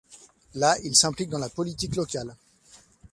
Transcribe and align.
Là 0.55 0.75
il 0.83 0.95
s'implique 0.95 1.29
dans 1.29 1.37
la 1.37 1.47
politique 1.47 1.95
locale. 1.95 2.35